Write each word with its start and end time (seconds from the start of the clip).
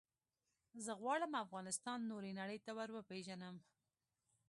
زه 0.85 0.91
غواړم 1.01 1.31
افغانستان 1.43 1.99
نورې 2.11 2.31
نړی 2.39 2.57
ته 2.65 2.71
وروپېژنم. 2.77 3.55